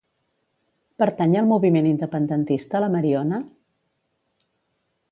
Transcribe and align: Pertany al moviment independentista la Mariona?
Pertany 1.03 1.35
al 1.41 1.51
moviment 1.51 1.91
independentista 1.91 2.83
la 2.85 2.91
Mariona? 2.99 3.43